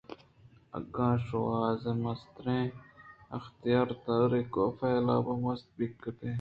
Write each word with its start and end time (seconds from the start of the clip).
اگاں 0.77 1.15
شوازرءَ 1.27 2.01
مستر 2.03 2.45
ءُاختیاردارانءَ 3.35 4.49
کاف 4.53 4.77
ءِحلاپ 4.87 5.25
ءَ 5.31 5.41
مست 5.43 5.67
مہ 5.77 5.85
کُتیں 6.01 6.29